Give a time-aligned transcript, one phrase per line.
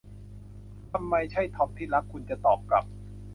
[0.91, 2.85] 'ทำไมใช่ทอมที่รัก' คุณจะตอบกลับ